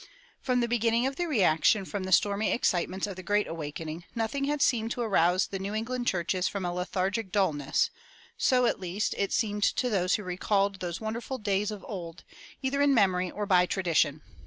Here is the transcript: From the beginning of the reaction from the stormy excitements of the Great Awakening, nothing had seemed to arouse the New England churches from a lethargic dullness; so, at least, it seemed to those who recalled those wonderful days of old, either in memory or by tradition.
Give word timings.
From 0.41 0.61
the 0.61 0.67
beginning 0.67 1.05
of 1.05 1.15
the 1.17 1.27
reaction 1.27 1.85
from 1.85 2.05
the 2.05 2.11
stormy 2.11 2.51
excitements 2.51 3.05
of 3.05 3.15
the 3.17 3.21
Great 3.21 3.45
Awakening, 3.47 4.03
nothing 4.15 4.45
had 4.45 4.59
seemed 4.59 4.89
to 4.93 5.01
arouse 5.01 5.45
the 5.45 5.59
New 5.59 5.75
England 5.75 6.07
churches 6.07 6.47
from 6.47 6.65
a 6.65 6.73
lethargic 6.73 7.31
dullness; 7.31 7.91
so, 8.35 8.65
at 8.65 8.79
least, 8.79 9.13
it 9.15 9.31
seemed 9.31 9.61
to 9.61 9.91
those 9.91 10.15
who 10.15 10.23
recalled 10.23 10.79
those 10.79 10.99
wonderful 11.01 11.37
days 11.37 11.69
of 11.69 11.85
old, 11.87 12.23
either 12.63 12.81
in 12.81 12.95
memory 12.95 13.29
or 13.29 13.45
by 13.45 13.67
tradition. 13.67 14.23